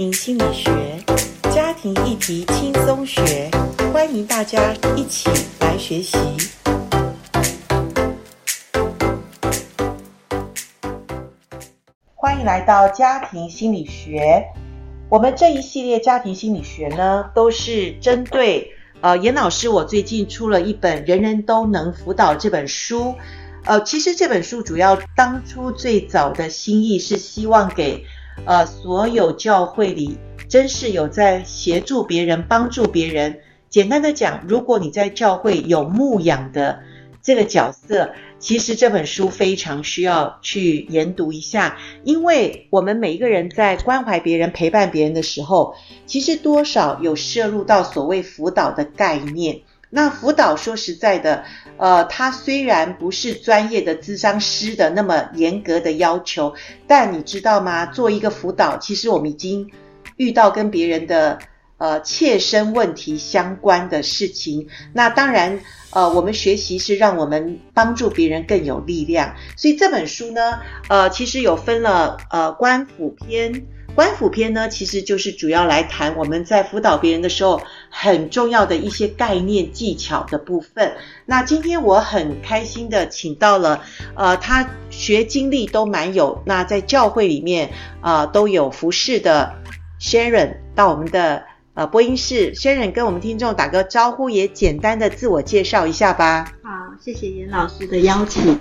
[0.00, 0.72] 庭心理学，
[1.54, 3.50] 家庭议题轻松学，
[3.92, 5.28] 欢迎大家一起
[5.60, 6.16] 来学习。
[12.14, 14.42] 欢迎来到家庭心理学。
[15.10, 18.72] 我们这一系列家庭心理学呢，都是针对
[19.02, 23.16] 呃严老师，我最近出了一本《人人都能辅导》这本书。
[23.66, 28.06] 呃，其实这本书主要当初最早的心意是希望给。
[28.46, 30.18] 呃，所有教会里
[30.48, 33.40] 真是有在协助别人、帮助别人。
[33.68, 36.80] 简单的讲，如果你在教会有牧养的
[37.22, 45.74] 这个角色，其实这本书非常需要去研读一下，因为我们每一个人在关怀别人、陪伴别人的时候，
[46.06, 49.60] 其实多少有涉入到所谓辅导的概念。
[49.92, 51.44] 那辅导说实在的，
[51.76, 56.54] 呃，它虽然不是专业的咨商师的那么严格的要求，
[56.86, 57.86] 但你知道吗？
[57.86, 59.68] 做一个辅导，其实我们已经
[60.16, 61.40] 遇到跟别人的
[61.78, 64.68] 呃切身问题相关的事情。
[64.92, 65.58] 那当然，
[65.90, 69.34] 呃，我们学习是让我们帮助别人更有力量。
[69.56, 73.66] 所以这本书呢，呃，其实有分了呃关辅篇。
[73.94, 77.60] 关辅篇呢，其实就是主要来谈我们在辅导别人的时候
[77.90, 80.92] 很重要的一些概念技巧的部分。
[81.26, 83.82] 那今天我很开心的请到了，
[84.14, 89.52] 呃，他学经历都蛮有，那在教会里面啊、呃、都有服侍的
[90.00, 91.42] Sharon 到我们的
[91.74, 96.50] 呃播音室，Sharon 跟我们听众打个招呼，也简单的自我介绍一下吧。
[96.62, 98.58] 好，谢谢严老师的邀请。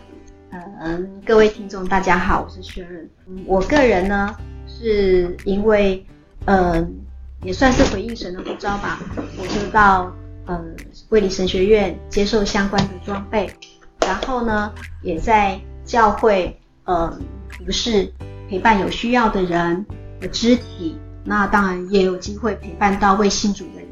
[0.82, 3.08] 嗯，各位听众大家好，我是 Sharon。
[3.46, 4.36] 我个人呢。
[4.80, 6.06] 是因为，
[6.46, 7.02] 嗯、
[7.44, 9.00] 也算是回应神的呼召吧，
[9.38, 10.10] 我就到
[10.48, 10.66] 嗯、呃、
[11.10, 13.52] 卫理神学院接受相关的装备，
[14.00, 14.72] 然后呢，
[15.04, 17.12] 也在教会呃
[17.50, 18.10] 服侍
[18.50, 19.86] 陪伴有需要的人
[20.22, 23.90] 的肢体，那当然也有机会陪伴到未信主的人，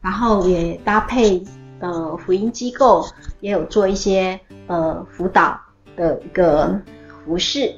[0.00, 1.42] 然后也搭配
[1.80, 3.04] 呃福音机构，
[3.40, 4.38] 也有做一些
[4.68, 5.60] 呃辅导
[5.96, 6.80] 的一个
[7.24, 7.74] 服侍。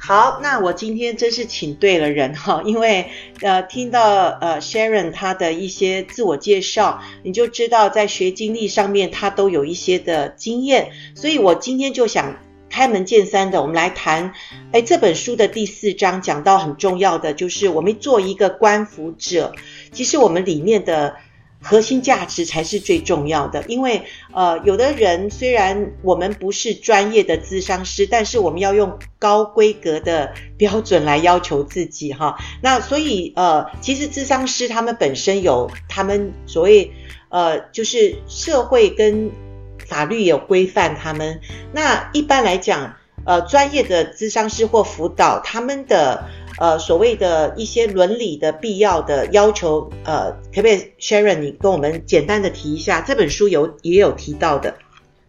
[0.00, 3.10] 好，那我今天真是请对了人哈， 因为
[3.42, 12.36] 呃，听到呃 Sharon 她的一些自我介绍，你就知道在学经历上面她都有一些的经验，所以我今天就想
[12.70, 14.32] 开门见山的，我们来谈，
[14.72, 19.52] 哎，这本书的第四章讲到很重要的，就是我们做一个观服者，
[19.92, 21.16] 其实我们里面的。
[21.60, 32.36] 核心价值才是最重要的，因为呃，有的人虽然我们不是专业的咨商师，但是我们要用高规格的标准来要求自己哈。
[32.62, 36.92] 那所以呃，其实咨商师他们本身有他们所谓
[37.28, 39.30] 呃，就是社会跟
[39.86, 41.40] 法律有规范他们。
[41.72, 42.94] 那一般来讲，
[43.24, 46.24] 呃，专业的咨商师或辅导他们的。
[46.60, 53.00] 呃，所谓的一些伦理的必要的要求，呃，可不可以 Sharon 你跟我们简单的提一下？
[53.00, 54.74] 这本书有也有提到的。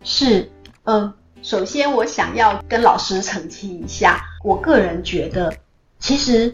[0.04, 0.50] 是，
[0.86, 1.14] 嗯、呃，
[1.44, 5.54] 首先我想要跟老师澄清一下，我个人觉得，
[6.00, 6.52] 其实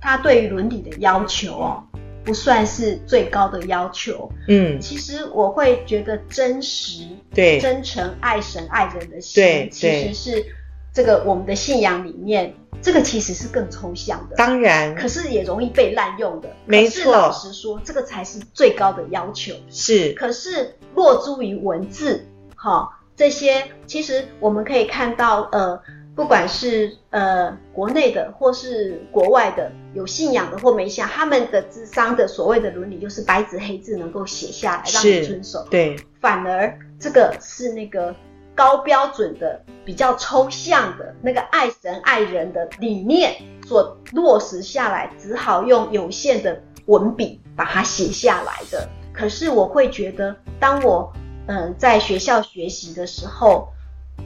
[0.00, 1.84] 他对于伦理的要求哦，
[2.24, 4.32] 不算是最高的要求。
[4.48, 10.46] 嗯，其实我会觉得真实、对真诚、爱神爱人的心，对其实是
[10.94, 12.54] 这个我们的信仰里面。
[12.82, 16.48] 这个其实是更抽象的，当然，可是也容易被滥用的。
[16.64, 19.54] 没错，老实说，这个才是最高的要求。
[19.68, 22.24] 是，可是落诸于文字，
[22.56, 25.78] 哈、哦，这些其实我们可以看到，呃，
[26.16, 35.66] 不管是呃国内的或是国外的，有信仰的或没信仰，他们的智商的所谓的伦理，就是白纸黑字能够写下来让你遵守。
[35.70, 38.14] 对，反而这个是那个。
[38.54, 43.34] 高标准的、比较抽象的那个爱神爱人的理念
[43.66, 48.88] 所落实下来，只好用有限的文笔把它写下来的。
[49.12, 51.12] 可是我会觉得，当我
[51.46, 53.68] 嗯、在学校学习的时候，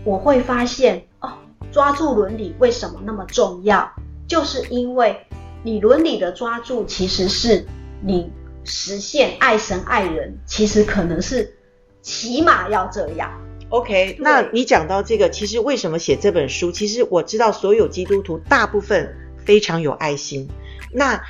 [0.05, 1.33] 我会发现哦，
[1.73, 3.91] 抓住伦理为什么那么重要？
[4.27, 5.27] 就是因为
[5.63, 7.67] 你伦理的抓住，其实是
[8.03, 8.31] 你
[8.65, 11.57] 实现爱神爱人，其实可能是
[12.03, 13.31] 起码要这样。
[13.75, 16.71] OK，那你讲到这个，其实为什么写这本书？
[16.71, 20.49] 其实我知道所有基督徒大部分非常有爱心，
[20.93, 21.21] 那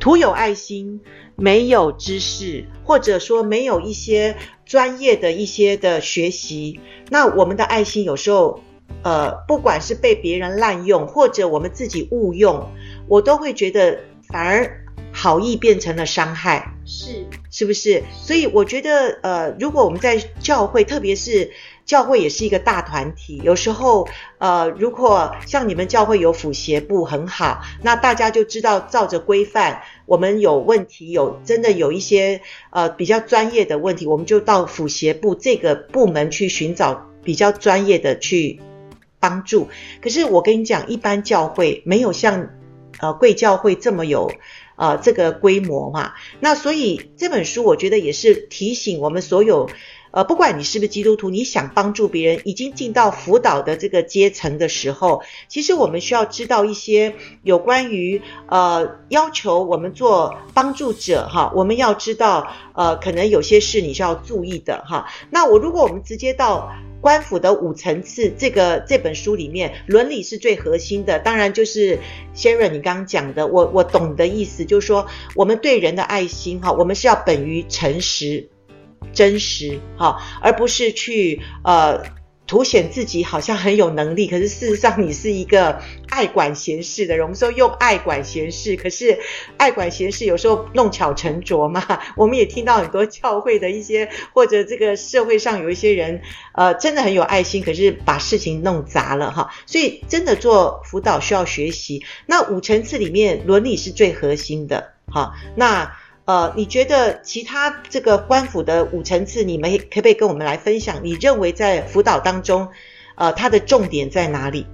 [0.00, 1.00] 徒有爱心，
[1.36, 4.34] 没有知识，或者说没有一些
[4.66, 6.80] 专业的一些的学习，
[7.10, 8.58] 那我们的爱心有时候，
[9.04, 12.72] 呃，不管是被别人滥用，或者我们自己误用，
[13.06, 16.74] 我都会觉得反而好意变成了伤害。
[16.84, 17.24] 是。
[17.50, 18.02] 是不是？
[18.20, 21.52] 所以我觉得，呃，如果我们在教会，特别是
[21.84, 24.08] 教会也是一个大团体，有时候，
[24.38, 32.40] 呃，如果像你们教会有辅协部很好，那大家就知道照着规范，我们有问题，有真的有一些
[32.70, 38.60] 呃比较专业的问题，我们就到辅协部这个部门去寻找比较专业的去
[39.20, 39.68] 帮助。
[40.00, 42.48] 可是我跟你讲，一般教会没有像
[43.00, 44.30] 呃贵教会这么有。
[44.76, 49.70] 呃，这个规模嘛，那所以这本书我觉得也是提醒我们所有，
[50.14, 65.08] 呃，不管你是不是基督徒，你想帮助别人，已经进到辅导的这个阶层的时候，其实我们需要知道一些有关于呃要求我们做帮助者哈，我们要知道呃，可能有些事你是要注意的哈。
[65.30, 66.72] 那我如果我们直接到。
[67.04, 71.18] 官府的五层次，这个这本书里面，伦理是最核心的。
[71.18, 71.98] 当然，就是
[72.32, 78.48] 先润你刚刚讲的，我我懂的意思，就是说，我们对人的爱心，哈，我们是要本于诚实、
[79.12, 82.02] 真实，哈，而不是去呃。
[82.46, 85.80] 凸显自己好像很有能力，可是事实上你是一个
[86.10, 87.24] 爱管闲事的人。
[87.24, 89.18] 我们说用爱管闲事，可是
[89.56, 91.82] 爱管闲事有时候弄巧成拙嘛。
[92.18, 96.20] 我们也听到很多教会的一些，或者这个社会上有一些人，
[96.52, 99.48] 呃，真的很有爱心，可是把事情弄砸了哈。
[99.64, 102.04] 所以真的做辅导需要学习。
[102.26, 105.32] 那五层次里面，伦理是最核心的哈。
[105.56, 105.96] 那。
[106.26, 111.00] 呃，你觉得其他这个官府的五层次，你们可不可以跟我们来分享？
[111.02, 112.68] 你认为在辅导当中，
[113.16, 114.66] 呃，它的重点在哪里？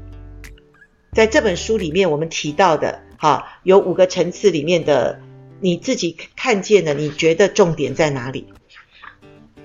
[1.12, 5.18] 在这本书里面，我们提到的，哈，有五个层次里面的，
[5.58, 8.46] 你自己看见的，你觉得重点在哪里？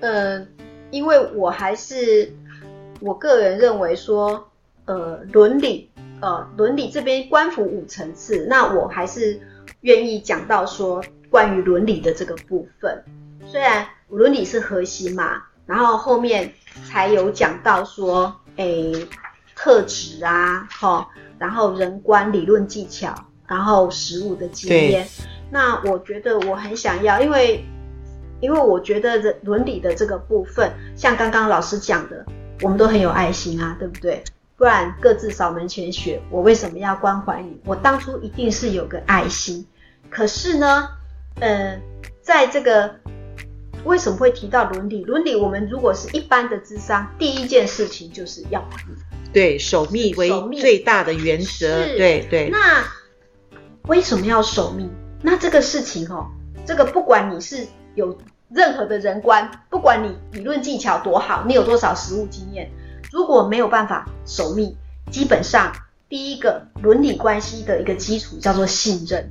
[0.00, 0.44] 呃，
[0.90, 2.34] 因为我还是
[2.98, 4.50] 我个人认为说，
[4.86, 5.88] 呃，伦理，
[6.20, 9.40] 呃，伦理这边官府五层次，那我还是
[9.82, 11.00] 愿意讲到说。
[11.30, 13.04] 关于伦理的这个部分，
[13.46, 16.52] 虽然伦理是核心嘛，然后后面
[16.88, 19.06] 才有讲到说，诶，
[19.54, 21.08] 特质啊，哈，
[21.38, 23.14] 然后人观、理论技巧，
[23.46, 25.06] 然后实务的经验。
[25.50, 27.64] 那我觉得我很想要，因为
[28.40, 32.24] 因为我觉得伦伦理的这个部分，像刚刚老师讲的，
[32.62, 34.22] 我们都很有爱心啊，对不对？
[34.56, 37.60] 不然各自扫门前雪，我为什么要关怀你？
[37.64, 39.66] 我当初一定是有个爱心，
[40.08, 40.88] 可是呢？
[41.40, 41.80] 呃，
[42.22, 42.94] 在这个
[43.84, 45.04] 为什么会提到伦理？
[45.04, 48.66] 伦理，我们如果是一般的智商，第一件事情就是要
[49.32, 52.48] 对，守密为最大的原则，对对。
[52.48, 52.82] 那
[53.86, 54.90] 为什么要守密？
[55.22, 56.26] 那这个事情哦，
[56.64, 58.16] 这个不管你是有
[58.48, 62.70] 任何的人观，不管你理论技巧多好，你有多少实务经验，
[63.12, 64.74] 如果没有办法守密，
[65.10, 65.70] 基本上
[66.08, 69.30] 第一个伦理关系的一个基础叫做信任。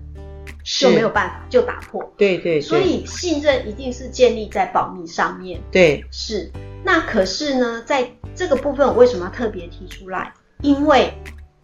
[0.64, 5.62] 就没有办法就打破，对，对对，所以信任一定是建立在保密上面。
[5.72, 6.52] 对，是。
[6.84, 10.34] 那可是呢，在这个部分，我为什么要特别提出来？
[10.62, 11.14] 因为，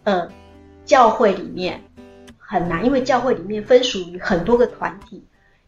[0.03, 0.27] 呃，
[0.85, 1.83] 教会里面
[2.37, 5.23] 很难，因为教会里面分属于很多个团体。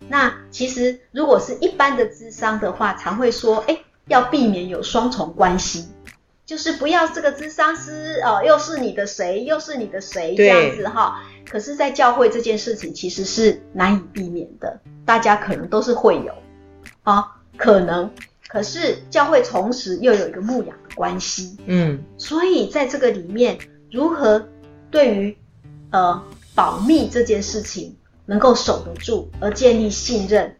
[0.10, 3.77] 那其实如果是一般的智商的话，常会说，哎，
[4.07, 5.88] 要避免有双重关系。
[6.45, 11.24] 就是不要这个智商师哦，又是你的谁，又是你的谁这样子哈。
[11.45, 16.34] 可是，在教会这件事情其实是难以避免的，大家可能都是会有
[17.04, 17.25] 啊，
[17.57, 18.10] 可能。
[18.48, 23.57] 可是教会同时又有一个牧养的关系，嗯，所以在这个里面，
[23.92, 24.48] 如何
[24.92, 25.38] 对于
[25.92, 26.22] 呃
[26.54, 30.56] 保密这件事情能够守得住，而建立信任，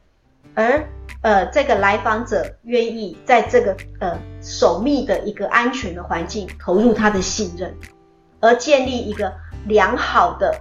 [0.53, 0.88] 而。
[1.22, 7.74] 呃，这个来访者愿意在这个呃守密的一个安全的环境投入他的信任，
[8.41, 9.34] 而建立一个
[9.65, 10.53] 良好的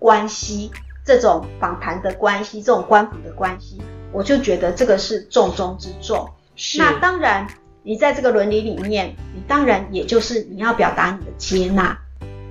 [0.00, 0.72] 关系，
[1.04, 3.80] 这种访谈的关系，这种官府的关系，
[4.10, 6.28] 我就觉得这个是重中之重。
[6.56, 6.78] 是。
[6.78, 7.46] 那当然，
[7.84, 11.96] 你在这个伦理里面，你当然也就是你要表达你的接纳，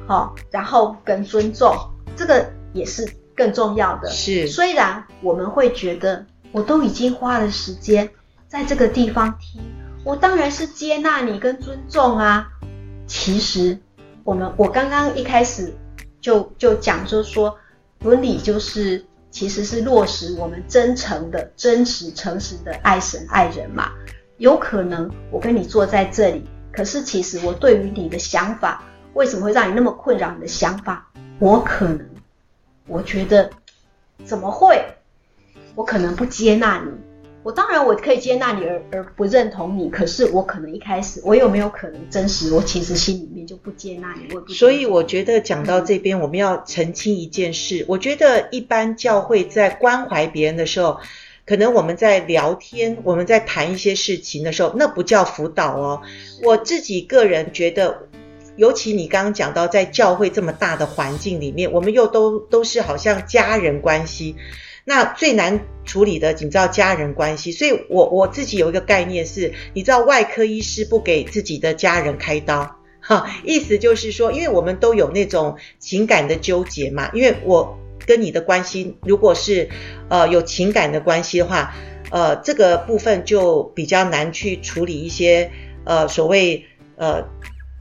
[0.08, 1.75] 好、哦，然后跟尊重，
[2.15, 4.10] 这个也是更重要的。
[4.10, 4.48] 是。
[4.48, 6.25] 虽然我们会觉得。
[6.51, 8.10] 我都已经花了时间
[8.48, 9.62] 在这个地方听，
[10.03, 12.48] 我当然是接纳你跟尊重啊。
[13.06, 13.77] 其实
[14.24, 15.72] 我们我刚刚一开始
[16.22, 17.58] 就就讲就是说，
[18.00, 23.92] 伦理就是其实是落实我们真诚的、真实、诚实的爱神爱人嘛。
[24.38, 28.84] 有可能我跟你坐在这里，可是其实我对于你的想法，
[29.14, 30.32] 为什么会让你那么困扰？
[30.34, 32.10] 你的想法，我可能
[32.88, 33.50] 我觉得
[34.24, 34.82] 怎么会？
[35.76, 36.92] 我可能不接纳你，
[37.41, 42.53] 我当然我可以接纳你而而不认同你，可是我可能一开始我有没有可能真实？
[42.53, 44.34] 我其实心里面就不接纳你。
[44.36, 47.86] 我所以我觉得讲到这边，我们要澄清一件事。
[47.88, 50.98] 我觉得一般教会在关怀别人的时候，
[51.46, 56.01] 可能我们在聊天，我们在谈一些事情的时候，那不叫辅导哦。
[56.43, 58.10] 我自己个人觉得，
[58.58, 64.36] 尤其你刚刚讲到在教会这么大的环境里面，我们又都都是好像家人关系，
[64.89, 67.51] 那最难处理的，你知道家人关系。
[67.51, 77.77] 所以我我自己有一个概念是，你知道外科医师不给自己的家人开刀，哈，意思就是说，因为我们都有那种情感的纠结嘛，因为我。
[78.08, 79.69] 跟你的关系，如果是
[80.08, 81.75] 呃有情感的关系的话，
[82.10, 85.51] 呃，这个部分就比较难去处理一些
[85.84, 86.65] 呃所谓
[86.96, 87.24] 呃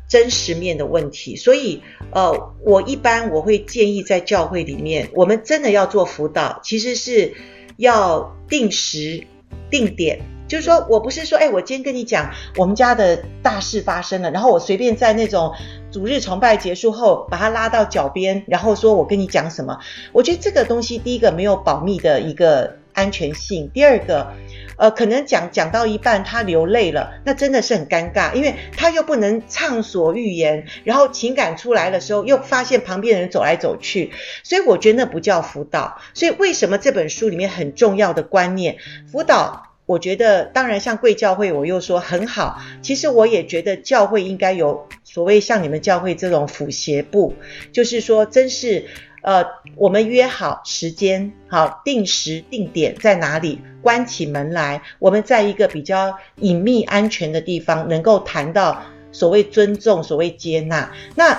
[0.08, 1.36] 真实面的问题。
[1.36, 7.34] 所以呃，我一般我会建议在教会里面，我们真的要做辅导，其实是
[7.76, 9.24] 要定时
[9.70, 10.20] 定点。
[10.48, 15.52] 就是说我不是说，哎，我今天跟你讲我们家的大事发生了，然后我随便在那种
[15.90, 19.78] 主日崇拜结束后把他拉到脚边，然后说我跟你讲什么？
[20.10, 24.32] 我觉得这个东西，第一个没有保密的一个安全性，第二个，
[24.76, 34.10] 呃，可能讲讲到一半他流泪了，那真的是很尴尬，因为他又不能畅所欲言，然后情感出来的时候又发现旁边人走来走去，
[34.42, 36.00] 所以我觉得那不叫辅导。
[36.12, 38.78] 所以为什么这本书里面很重要的观念，
[39.10, 39.64] 辅导？
[39.86, 42.60] 我觉得，当然像贵教会，我又说很好。
[42.82, 47.32] 其实我也觉得教会应该有所谓像你们教会这种辅协部，
[47.72, 48.84] 就是说，真是
[49.28, 49.44] 呃，
[49.76, 58.82] 我们约好时间，好定时定点在哪里，关起门来，我们在一个比较隐秘安全的地方，能够谈到
[59.12, 60.90] 所谓尊重、所谓接纳。
[61.14, 61.38] 那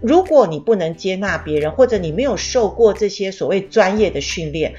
[0.00, 4.72] 如果你不能接纳别人，或者你没有受过这些所谓专业的训练，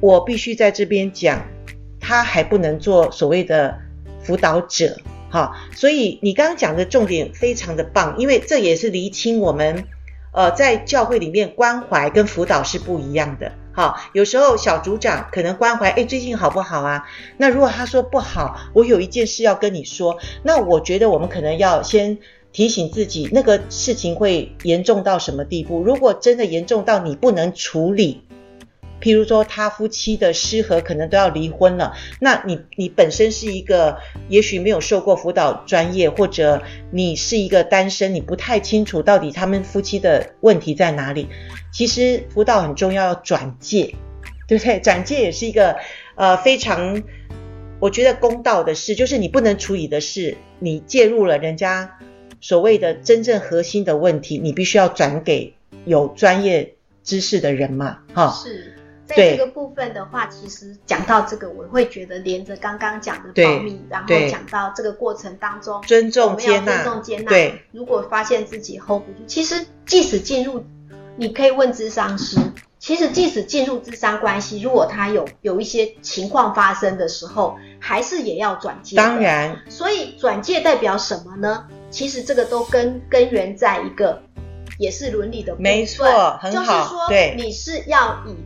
[0.00, 1.46] 我必须在这边讲。
[2.00, 3.78] 他还不能做所谓的
[4.20, 4.96] 辅导者，
[5.30, 9.84] 哈，所以你刚刚讲的重点非常的棒，因为这也是厘清我们，
[10.32, 17.06] 呃，在教会里面关怀跟辅导是不一样的，好，有时候小组长可能关怀，哎，最近好不好啊？
[17.38, 22.18] 那如果他说不好，我有一件事要跟你说，那我觉得我们可能要先
[22.52, 25.82] 提醒自己，那个事情会严重到什么地步？
[25.82, 28.22] 如果真的严重到你不能处理。
[29.08, 33.96] 譬如说，他夫妻的失和可能都要离婚了，那你你本身是一个
[34.28, 41.26] 也许没有受过辅导专业，或者你是一个单身，你不太清楚到底他们夫妻的问题在哪里。
[41.72, 43.94] 其实辅导很重要，要转介，
[44.46, 44.78] 对不对？
[44.78, 45.76] 转介也是一个
[46.14, 47.02] 呃非常
[47.80, 51.98] 我觉得公道的事，就是你不能处理的事，你介入了人家
[52.42, 55.54] 所谓的真正核心的问题，你必须要转给
[55.86, 58.30] 有专业知识的人嘛，哈。
[58.44, 58.74] 是。
[59.08, 67.30] 在这个部分的话，其实讲到这个，我会觉得连着刚刚讲的保密，然后讲到这个过程当中，尊重接纳，尊重接纳。
[67.30, 70.62] 对，如果发现自己 hold 不住，其实即使进入，
[71.16, 72.38] 你可以问咨商师。
[72.78, 78.96] 其实即使进入智商关系，如果他有有一些情况发生的时候，还是也要转介。
[78.96, 81.66] 当然，所以转介代表什么呢？
[81.90, 84.22] 其实这个都根根源在一个，
[84.78, 85.62] 也是伦理的部分。
[85.62, 86.54] 没错，很好。
[86.54, 88.36] 就是说，对，你是要以。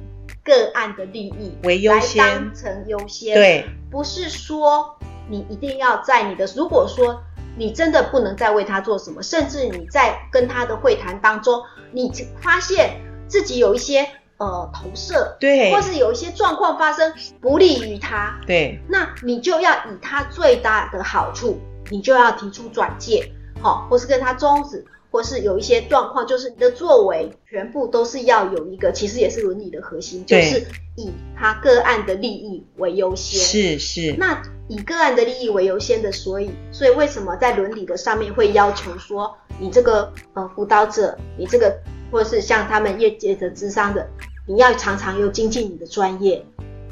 [0.45, 4.97] 个案的利益为优先，来当成优先，对，不是说
[5.29, 7.23] 你一定要在你的，如果说
[7.57, 14.09] 你真的不能再为他做什么，甚至你在跟他的会谈当中，你发现自己有一些
[14.39, 23.31] 呃投射，对，或是有一些状况发生不利于他，对，那你就要以他最大的好处，你就要提出转介，
[23.61, 24.85] 好，或是跟他终止。
[25.13, 30.67] 或是有一些状况，就是你的作为全部都是要有一个，其实也是伦理的核心，就是
[30.97, 33.39] 以他个案的利益为优先。
[33.39, 34.15] 是是。
[34.19, 41.79] 那以个案的利益为优先的，所以所以为什么在伦理的上面会要求说，你这个呃辅导者，你这个
[42.11, 44.09] 或者是像他们业界的咨商的，
[44.49, 46.43] 你要常常又精进你的专业，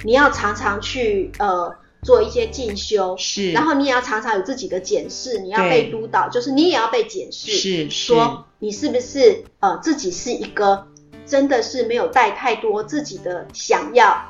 [0.05, 1.75] 你要常常去呃。
[2.03, 10.87] 做一些进修，是，然后你也要常常有自己的检视，你要被督导，就是你也要被检视，是，说你是不是呃自己是一个
[11.27, 14.25] 真的是没有带太多自己的想要，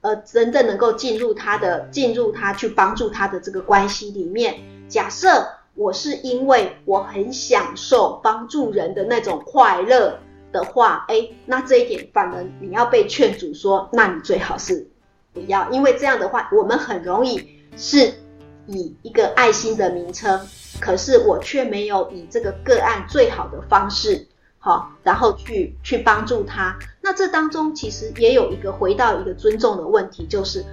[0.00, 4.60] 呃真正能够进入他的进入他去帮助他的这个关系里面。
[4.88, 10.18] 假设我是因为我很享受帮助人的那种快乐
[10.52, 14.91] 的话，诶，那这一点反而你要被劝阻说，那你最好是。
[15.32, 18.12] 不要，因为这样的话，我们很容易是
[18.66, 20.40] 以一个爱心的名称，
[20.80, 24.26] 可是我却没有以这个个案最好的方式，
[24.58, 26.78] 好，然后去去帮助他。
[27.00, 30.64] 那这当中其实也有一个回到一个尊重的问题，就是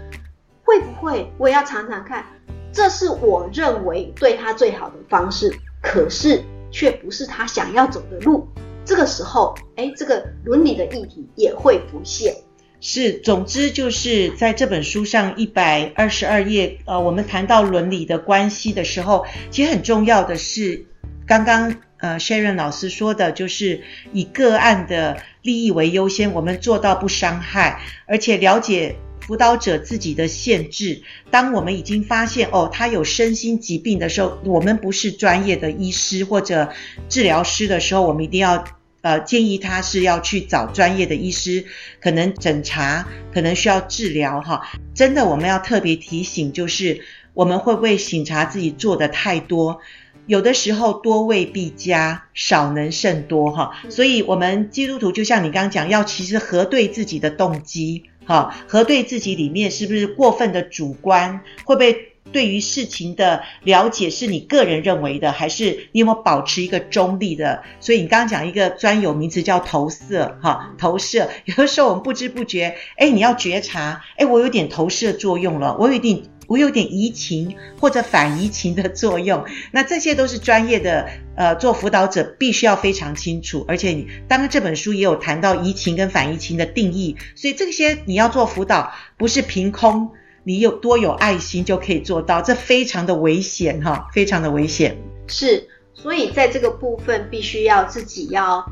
[0.63, 2.25] 会不会我也要常常看，
[2.71, 8.47] 这是我认为对他最好的方式，可是却不是他想要走的路。
[8.85, 12.35] 这个时候，诶，这个伦理的议题也会浮现。
[12.81, 20.85] 是，总之就是在这本书上一百二十二页，呃，我们谈到伦理的关系的时候，其实很重要的是，
[21.27, 23.81] 刚刚呃 Sharon 老师说的，就是
[24.13, 31.01] 以个案的利益为优先，我们做到不伤害，而且了解辅导者自己的限制。
[31.29, 36.69] 当我们已经发现哦，他有身心疾病的时候，我们不是专业的医师或者
[37.09, 38.63] 治疗师的时候，我们一定要。
[39.01, 41.65] 呃，建议他是要去找专业的医师，
[42.01, 44.69] 可能诊查，可能需要治疗哈。
[44.93, 47.01] 真的，我们要特别提醒，就是
[47.33, 49.79] 我们会不会省察自己做的太多？
[50.25, 53.71] 有的时候多未必佳，少能胜多哈。
[53.89, 62.08] 所以，我们基督徒就像你刚刚讲，要其实核对自己的动机哈，核对自己里面是不是过分的主观，会不会？
[62.31, 67.63] 对于事情的了解是你个人认为的，还是你有没有保持一个中立的？
[67.79, 71.29] 所以你刚刚讲一个专有名词叫投射，哈，投射。
[71.45, 79.45] 有的时候我们不知不觉，哎，你要觉察，哎，我有点投射作用了，我有点，我有点移情或者反移情的作用。
[79.71, 83.65] 那这些都是专业的，呃，做辅导者必须要非常清楚。
[83.67, 90.11] 而且你，当然这本书也有谈到移情跟反移情的定义，所以这些你要做辅导不是凭空。
[90.49, 94.97] 你有多有爱心就可以做到，这非常的危险哈，非常的危险。
[95.27, 98.67] 是，所以在这个部分必须要自己要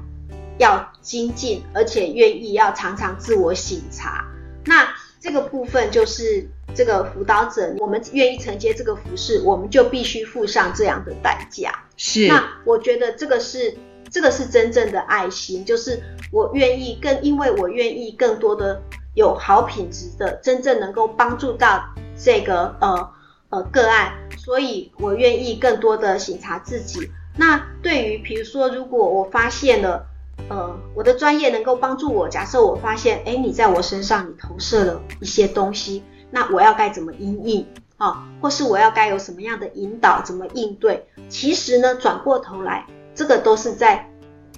[0.57, 4.25] 要精进，而且愿意要常常自我省察。
[4.65, 11.71] 那这个部分就是这个辅导者，我们愿意承接这个服饰，我们就必须付上这样的代价。
[11.95, 13.77] 是，那我觉得这个是
[14.09, 18.81] 这个是真正的爱心，就是我愿意更，因为我愿意更多的。
[19.17, 21.83] 有好品质的，真正能够帮助到
[22.15, 23.09] 这个呃
[23.49, 27.09] 呃个案，所以我愿意更多的省察自己。
[27.35, 30.05] 那对于比如说，如果我发现了，
[30.49, 37.65] 呃，我的专业能够帮助我，假设我发现，诶，你在我身上你投射了一些东西，那我要该怎么应应
[37.97, 38.23] 啊？
[38.39, 41.07] 或是我要该有什么样的引导，怎么应对？
[41.27, 44.11] 其实呢，转过头来，这个都是在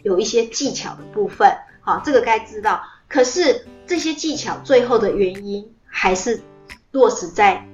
[0.04, 1.50] 有一些技巧的部分，
[1.80, 2.82] 好，这个该知道。
[3.10, 6.42] 可是这些技巧最后的原因还是
[6.92, 7.66] 落实在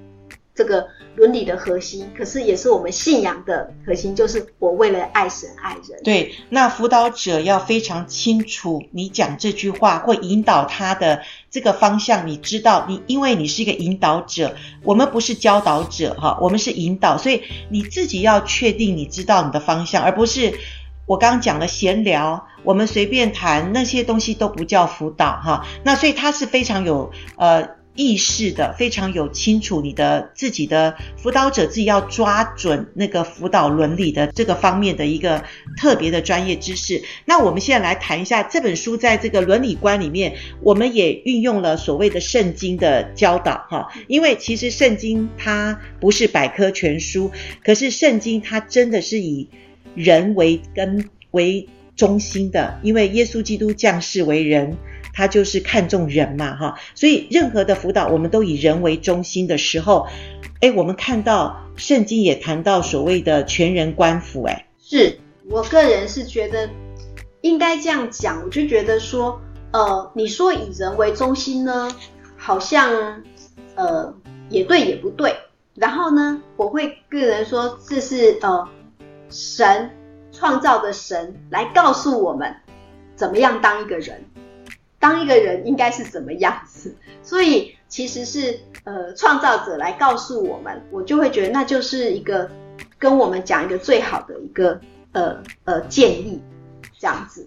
[0.55, 6.01] 这个伦理的核心，可是也是我们信仰的核心，就是我为了爱神爱人。
[6.05, 11.21] 对，那辅导者要非常清楚，你讲这句话会引导他的
[11.51, 12.25] 这个方向。
[12.25, 20.57] 你知道，你因为你是一个引导者，我们不是教导者哈，我们是引导，所以你自己要确定你知道你的方向，而不是。
[21.05, 25.65] 我刚刚讲的闲聊，我们随便谈那些东西都不叫辅导哈。
[25.83, 35.43] 那所以他是非常有呃意识的，非常有清楚你的自己的辅导者自己要抓准那个辅导伦理的这个方面的一个
[35.77, 37.03] 特别的专业知识。
[37.23, 43.87] 那我们现在来谈一下这本书在这个伦理观里面，我们也运用了所谓的圣经的教导哈。
[44.07, 47.31] 因为其实圣经它不是百科全书，
[47.63, 49.47] 可是圣经它真的是以
[49.95, 54.75] 人为根为中心的，因为耶稣基督降世为人，
[55.13, 60.07] 他就是看重人嘛，哈，所以任何的辅导，我们都以人为中心的时候，
[60.59, 65.17] 诶，我们看到圣经也谈到所谓的全人观辅，诶，是
[65.49, 66.69] 我个人是觉得
[67.39, 69.39] 应该这样讲，我就觉得说，
[69.71, 71.89] 呃，你说以人为中心呢，
[72.35, 73.23] 好像
[73.75, 74.13] 呃
[74.49, 75.33] 也对也不对，
[75.75, 78.67] 然后呢，我会个人说这是呃。
[79.35, 79.89] 神
[80.31, 82.55] 创造的神来告诉我们
[83.17, 84.23] 怎么样当一个人，
[84.97, 86.95] 当一个人应该是怎么样子。
[87.21, 92.49] 所以其实是呃创造者来告诉我们，我就会觉得那就是一个
[92.97, 94.79] 跟我们讲一个最好的一个
[95.11, 96.41] 呃呃建议，
[96.97, 97.45] 这样子。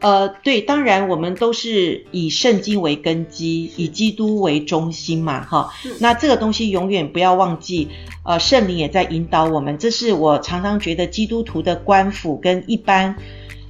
[0.00, 5.70] 呃，对，当然我们都是以圣经为根基，以基督为中心嘛，哈。
[5.98, 7.88] 那这个东西永远不要忘记，
[8.22, 9.76] 呃，圣灵也在引导我们。
[9.76, 13.16] 这是我常常觉得基督徒的官府跟一般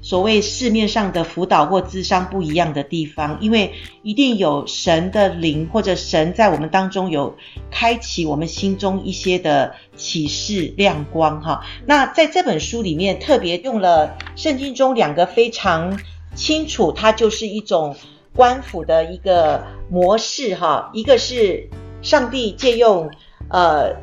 [0.03, 7.39] 所谓市面上的辅导或咨商不一样的地方，因为一定有神的灵或者神在我们当中有
[7.71, 11.65] 开启我们心中一些的启示亮光，哈。
[11.87, 15.99] 那在这本书里面特别用了圣经中两个非常。
[16.39, 17.97] 清楚，它就是一种
[18.33, 20.91] 官府的一个模式哈。
[20.95, 21.69] 一个是
[22.01, 23.11] 上帝借用
[23.51, 23.97] 呃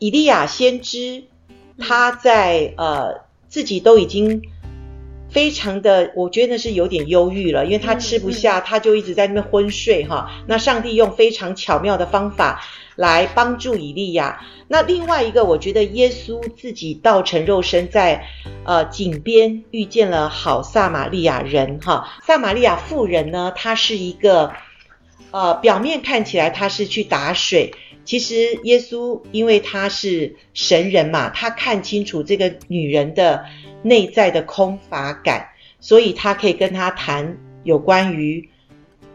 [0.00, 1.22] 以利亚先知，
[1.78, 4.42] 他在呃自己都已经
[5.30, 10.30] 非常的，我觉得是有点忧郁了，因为他吃不下，他就一直在那边昏睡哈。
[10.48, 12.60] 那上帝用非常巧妙的方法。
[12.98, 14.44] 来帮助以利亚。
[14.66, 18.26] 那另外一个，我觉得耶稣自己道成肉身在，
[18.64, 22.08] 呃井边遇见了好撒玛利亚人哈。
[22.26, 24.52] 撒玛利亚妇人呢，她是一个
[25.30, 27.72] 呃，表面看起来他是去打水，
[28.04, 33.44] 其实耶稣因为他是神人嘛，他看清楚这个女人的
[33.82, 38.48] 内在的空乏感，所以他可以跟她谈有关于，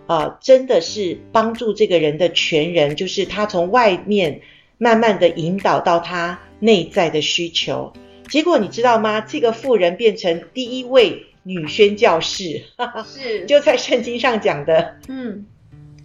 [0.07, 4.41] 呃，真的是帮助这个人的全人，就是他从外面
[4.77, 7.93] 慢慢的引导到他内在的需求。
[8.29, 9.21] 结果你知道吗？
[9.21, 12.63] 这个妇人变成第一位女宣教士，
[13.05, 15.45] 是 就在圣经上讲的，嗯。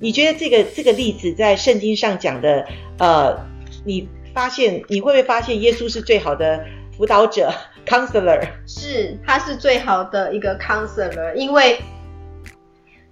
[0.00, 2.64] 你觉得这个这个例子在圣经上讲的，
[3.00, 3.36] 呃，
[3.84, 6.64] 你发现你会不会发现耶稣是最好的
[6.96, 7.52] 辅导者
[7.84, 8.46] ，counselor？
[8.64, 11.80] 是，他是最好的一个 counselor，因为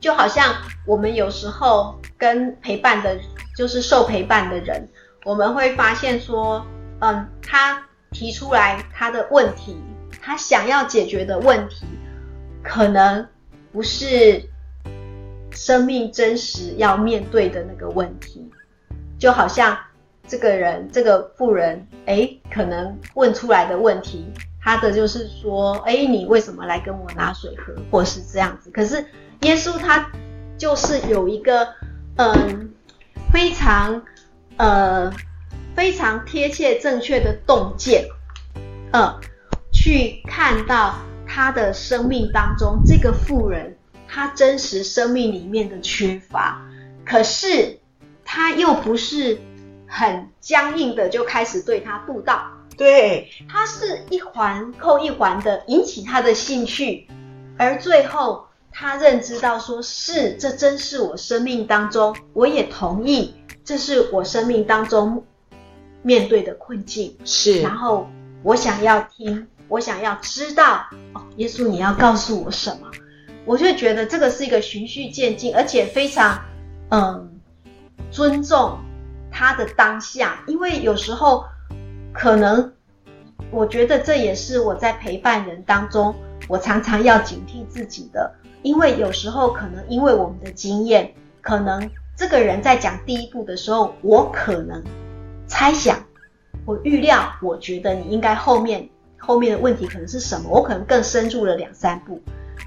[0.06, 3.18] 就好像我们有时候跟陪伴的，
[3.56, 4.88] 就是受陪伴的人，
[5.24, 6.64] 我们会发现说，
[7.00, 9.76] 嗯，他提出来他的问题，
[10.22, 11.86] 他想要解决的问题，
[12.62, 13.26] 可能
[13.72, 14.48] 不是。
[15.50, 18.46] 生命真实要面对的那个问题，
[19.18, 19.76] 就好像
[20.28, 28.70] 这个人，这个妇人，诶，可能问出来的问题，他的就是说，诶，你为什么来跟我拿水喝，或是这样子。
[28.70, 29.02] 可是
[29.42, 30.10] 耶稣他
[30.58, 31.68] 就是有一个，
[32.16, 32.70] 嗯，
[33.32, 34.02] 非常，
[34.56, 35.12] 呃，
[35.74, 38.06] 非常贴切正确的洞见，
[38.92, 39.20] 呃，
[39.72, 40.96] 去看到
[41.26, 43.76] 他的生命当中这个妇人。
[44.08, 46.64] 他真实生命里面的缺乏，
[47.04, 47.80] 可是
[48.24, 49.38] 他又不是
[49.86, 52.46] 很僵硬的就开始对他布道，
[52.78, 57.08] 对，他是一环扣一环的引起他的兴趣，
[57.58, 58.45] 而最后
[58.78, 63.34] 他认知到说是这真是我生命当中，我也同意
[63.64, 65.24] 这是我生命当中
[66.02, 68.06] 面对的困境，是，然后
[68.42, 72.90] 我想要听，我想要知道哦，耶稣你要告诉我什么？
[73.46, 76.38] 我就觉得这个是一个循序渐进，而且非常
[76.90, 77.40] 嗯
[78.10, 78.78] 尊重
[79.32, 81.46] 他的当下，因为有时候
[82.12, 82.74] 可能
[83.50, 86.14] 我觉得这也是我在陪伴人当中，
[86.48, 94.82] 我常常要警惕自己的，因为有时候可能因为我们的经验，可能这个人在讲第一步的时候，我可能
[95.46, 96.04] 猜想，
[96.64, 102.20] 我预料，我觉得你应该后面后面的问题可能是什么，我可能更深入了两三步。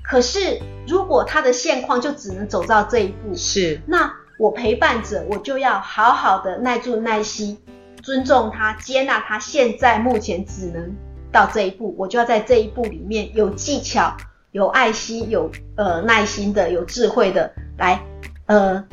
[0.03, 7.57] 可是，如果他的现况就只能走到这一步，是，那我陪伴者，我就要好好的耐住耐心，
[8.01, 10.95] 尊重他，接纳他现在目前只能
[11.31, 14.15] 到这一步，我就要在这一步里面有技巧、
[14.51, 18.01] 有爱心、有呃耐心的、有智慧的来
[18.45, 18.83] 呃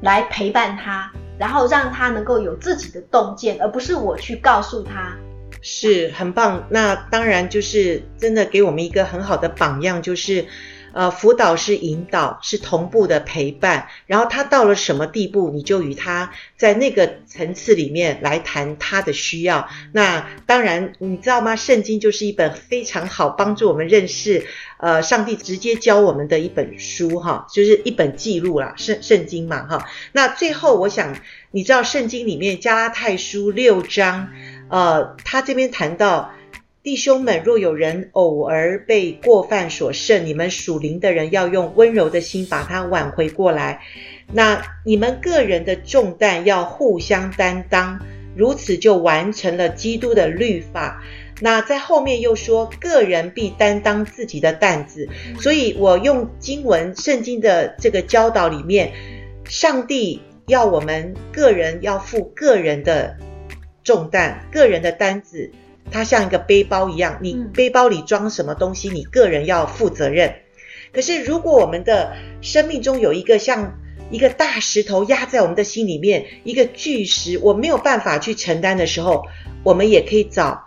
[0.00, 5.16] 来陪伴他，然后让他能够有自己的洞见，而不是我去告诉他。
[5.66, 10.44] 是很棒，那当然就是真的给我们一个很好的榜样，就是，
[10.94, 19.68] 呃，辅导是引导，是同步的陪伴，然后他到了什么地步，你就与他在那个层次里面来谈他的需要。
[19.92, 21.56] 那当然，你知道吗？
[21.56, 24.46] 圣经就是一本非常好帮助我们认识，
[24.78, 29.86] 呃，上帝直接教我们的一本书哈，就是一本记录啦，圣圣经嘛哈。
[30.12, 31.16] 那最后，我想
[31.50, 34.28] 你知道圣经里面加拉太书六章。
[34.70, 36.32] 呃，他这边谈到，
[36.84, 43.80] 弟兄们，若有人偶尔被过犯所胜，你们属灵的人要用温柔的心把他挽回过来。
[44.34, 47.98] 那你们个人的重担要互相担当，
[48.36, 51.02] 如此就完成了基督的律法。
[51.40, 55.08] 那在后面又说，个人必担当自己的担子。
[55.40, 58.92] 所以我用经文圣经的这个教导里面，
[59.46, 63.16] 上帝要我们个人要负个人的。
[63.82, 65.50] 重担，个人的担子，
[65.90, 70.34] 它像一个背包一样，你背包里装什么东西，你个人要负责任。
[70.92, 73.74] 可是，如果我们的生命中有一个像
[74.10, 79.24] 一个大石头压在我们的心里面，一个巨石，我没有办法去承担的时候，
[79.62, 80.64] 我们也可以找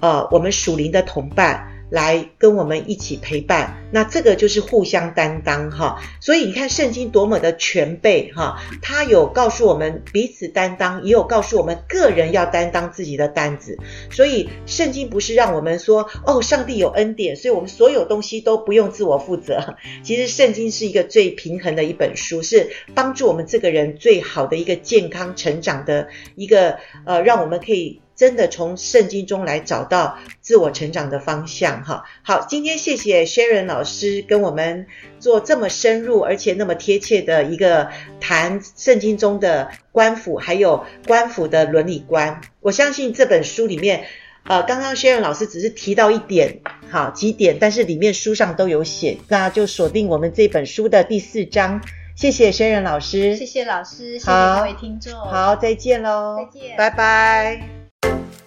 [0.00, 1.75] 呃我们属灵的同伴。
[1.90, 6.00] 来跟我们一起陪伴，那这个就是互相担当哈。
[6.20, 13.78] 所以你看圣经多么的全备哈，它有告诉我们彼此担当，也有告诉我们个人要担当自己的担子。
[14.10, 19.76] 所以圣经不是让我们说哦，上帝有恩典，所以我们所有东西都不用自我负责。
[20.02, 28.00] 其实圣经是一个最平衡的一本书，是帮助我们这个人最好的一个健康成长的一个呃，让我们可以。
[28.16, 32.02] 真的从圣经中来找到自我成长的方向，哈。
[32.22, 34.86] 好，今天谢谢 Sharon 老师跟我们
[35.20, 42.40] 做这么深入而且那么贴切的一个谈圣经中的官府，还有官府的伦理观。
[42.60, 44.06] 我相信这本书里面，
[44.44, 51.82] 呃，刚刚 Sharon 老师只是提到一点，好几点，但是里面书上都有写，那就锁定我们这本书的第四章。
[52.16, 57.85] 谢谢轩仁老师，谢谢老师，谢谢各位听众，好，再见喽，再见，拜拜。
[58.06, 58.45] Bye.